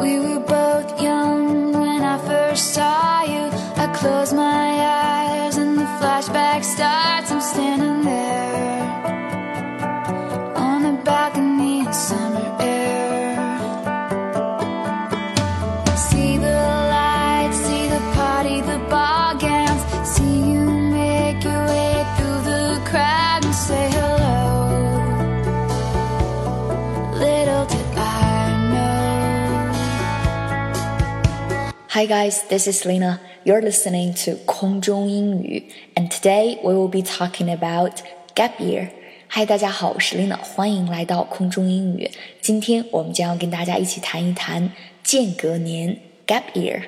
[0.00, 3.50] We were both young when I first saw you.
[3.82, 4.77] I closed my eyes
[31.89, 33.19] Hi guys, this is Lena.
[33.43, 35.63] You're listening to 空中英语
[35.95, 37.97] and today we will be talking about
[38.35, 38.89] gap year.
[39.29, 42.09] Hi，大家好，我是 Lena，欢迎来到空中英语。
[42.41, 44.71] 今天我们将要跟大家一起谈一谈
[45.03, 46.81] 间隔年 gap year。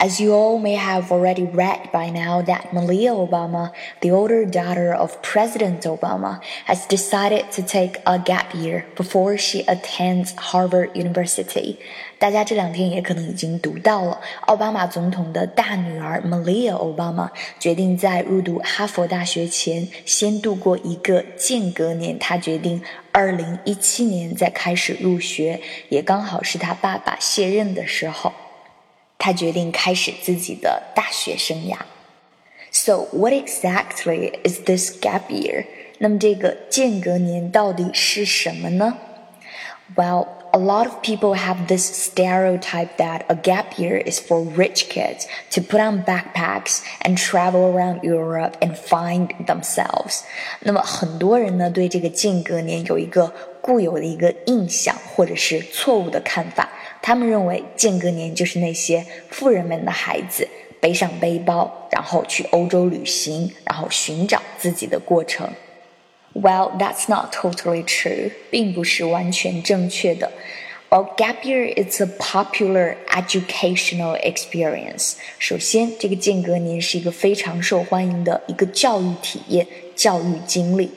[0.00, 4.92] As you all may have already read by now that Malia Obama, the older daughter
[4.92, 11.78] of President Obama, has decided to take a gap year before she attends Harvard University.
[12.18, 22.18] 大家这两天也可能已经读到了，奥巴马总统的大女儿 Malia Obama 决定在入读哈佛大学前先度过一个间隔年。
[22.18, 22.82] 她决定
[23.14, 28.30] 2017年再开始入学，也刚好是她爸爸卸任的时候。
[29.20, 31.76] 他决定开始自己的大学生涯。
[32.70, 35.66] So what exactly is this gap year？
[35.98, 38.98] 那么这个间隔年到底是什么呢？
[39.94, 45.26] Well, a lot of people have this stereotype that a gap year is for rich kids
[45.52, 50.22] to put on backpacks and travel around Europe and find themselves.
[50.60, 56.68] 那么很多人呢对这个间隔年有一个固有的一个印象或者是错误的看法。
[57.01, 60.47] 他们认为间隔年就是那些富人们的孩子
[60.79, 65.49] 背上背包，然后去欧洲旅行，然后寻找自己的过程。
[66.33, 70.31] Well, that's not totally true，并不是完全正确的。
[70.89, 75.13] Well, gap year is a popular educational experience。
[75.39, 80.91] 首先，这个间隔年是一个非常受欢迎的一个教育体验、教育经历。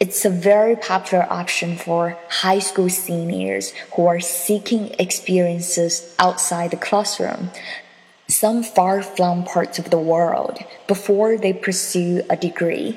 [0.00, 6.76] It's a very popular option for high school seniors who are seeking experiences outside the
[6.76, 7.50] classroom,
[8.28, 12.96] some far flung parts of the world, before they pursue a degree.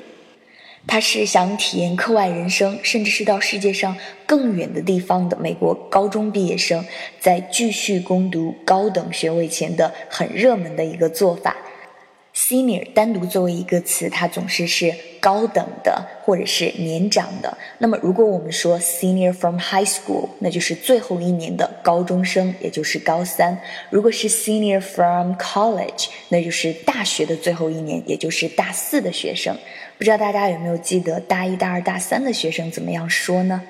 [0.86, 6.84] 他是想体验课外人生，甚至是到世界上更远的地方的美国高中毕业生，
[7.18, 11.56] 在继续攻读高等学位前的很热门的一个做法。
[12.34, 14.94] Senior 单独作为一个词，它总是是
[15.25, 17.57] 高等的或者是年长的。
[17.79, 23.57] 那么，如果我们说 Senior from high school，那就是最后一年的高中生，也就是高三；
[23.89, 29.57] 如果是 Senior from college，那就是大学的最后一年，也就是大四的学生。
[29.97, 33.63] 不知道大家有没有记得大一、大二、大三的学生怎么样说呢？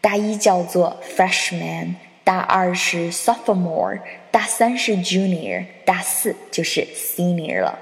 [0.00, 4.00] 大一叫做 Freshman，大二是 Sophomore，
[4.30, 7.78] 大三是 Junior，大四就是 Senior 了。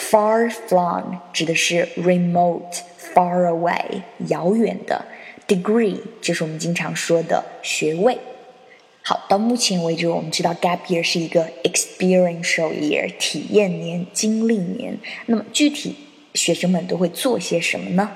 [0.00, 5.04] Far flung 指的是 remote、far away、遥远的。
[5.48, 8.18] Degree 就是我们经常说的学位。
[9.02, 14.98] 好，到目前为止，我们知道 gap year 是一个 experiential year 体验年、经历年。
[15.26, 15.96] 那么具体
[16.34, 18.10] 学生们都会做些什么呢？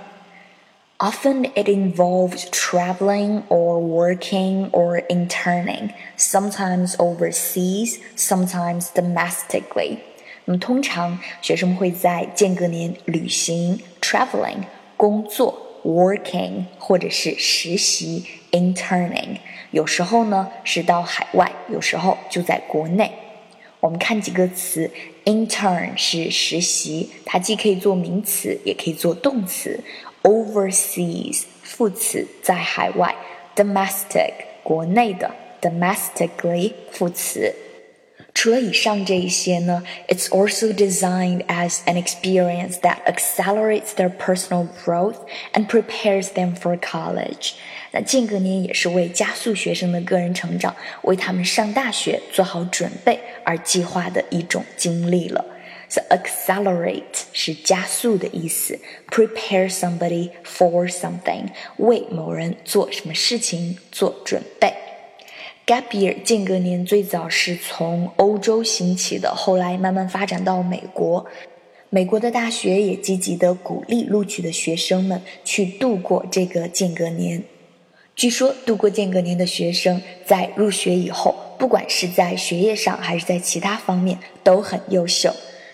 [0.98, 9.98] Often it involves traveling or working or interning, sometimes overseas, sometimes domestically.
[10.45, 14.63] 那么通常学生们会在间隔年旅行 （traveling）、
[14.95, 19.37] 工作 （working） 或者是实习 （interning）。
[19.71, 23.11] 有时候呢是到海外，有时候就在国内。
[23.79, 24.89] 我们看几个词
[25.25, 29.79] ，intern 是实习，它既可以做名词，也可以做动词。
[30.23, 33.15] overseas 副词在海外
[33.55, 34.31] ，domestic
[34.63, 35.29] 国内的
[35.61, 37.53] ，domestically 副词。
[38.34, 45.16] 除了以上这一些呢，it's also designed as an experience that accelerates their personal growth
[45.52, 47.52] and prepares them for college。
[47.92, 55.44] 那间隔年也是为加速学生的个人成长，为他们上大学做好准备而计划的一种经历了。
[55.88, 58.78] So accelerate 是加速的意思，
[59.10, 61.48] prepare somebody for something
[61.78, 64.72] 为某人做什么事情做准备。
[65.65, 71.25] Gap year 间隔年最早是从欧洲兴起的，后来慢慢发展到美国。
[71.89, 77.41] 美国的大学也积极的鼓励录取的学生们去度过这个间隔年。
[78.15, 85.33] 据说度过间隔年的学生在入学以后，不管是在学业上还是在其他方面都很优秀。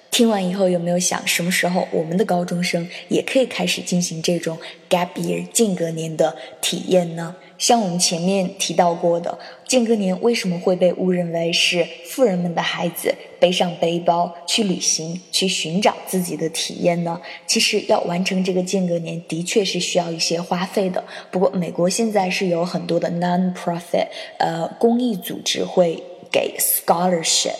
[0.10, 4.58] 听完以后有没有想，什么时候我们的高中生也可以开始进行这种
[4.90, 7.36] gap year 间隔年的体验呢？
[7.62, 9.38] 像我们前面提到过的，
[9.68, 17.22] 间隔年为什么会被误认为是富人们的孩子背上背包去旅行、去寻找自己的体验呢？
[17.46, 21.04] 其实要完成这个间隔年，的确是需要一些花费的。
[21.30, 24.08] 不过，美国现在是有很多的 non-profit
[24.40, 27.54] 呃公益组织会给 scholarship，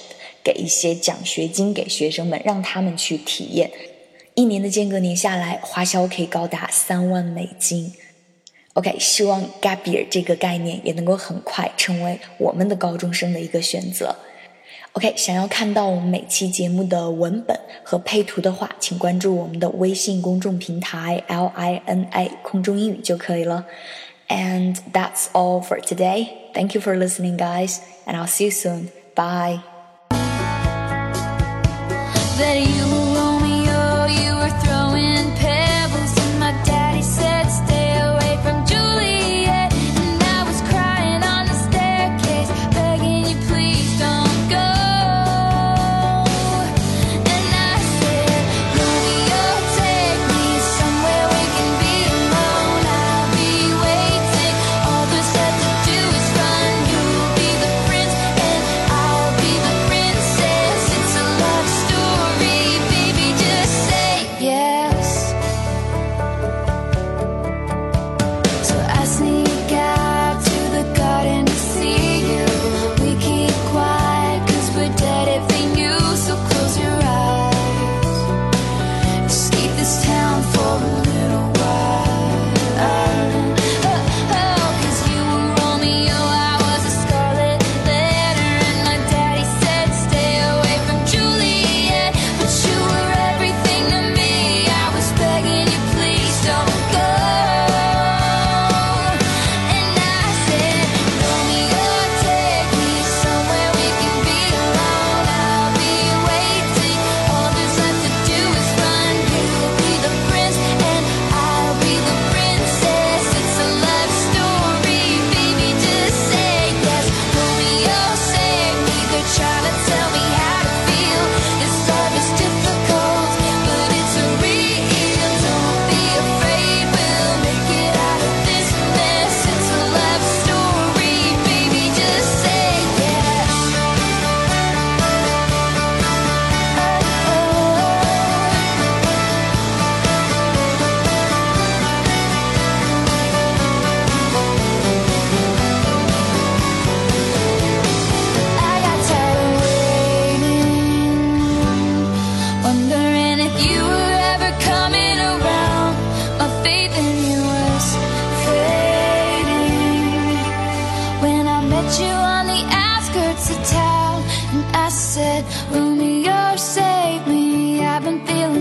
[0.44, 3.70] 给一些奖学金给学生们，让他们去体验。
[4.34, 7.94] 一年的间隔年下来，花销可以高达三万美金。
[8.74, 14.16] OK，希望 gap year 这个概念也能够很快成为我们的高中生的一个选择。
[14.94, 23.66] OK，想要看到我们每期节目的文本和配图的话，请关注我们的微信公众平台 L I N A 空中英语就可以了。
[24.28, 26.28] And that's all for today.
[26.54, 28.90] Thank you for listening, guys, and I'll see you soon.
[29.16, 29.60] Bye.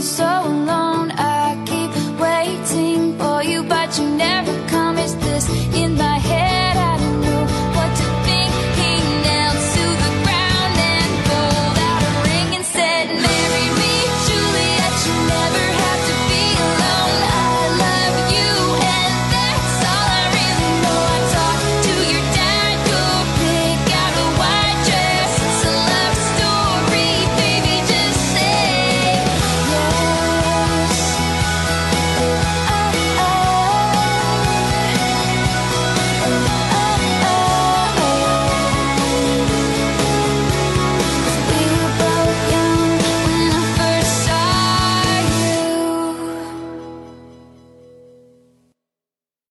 [0.01, 0.40] So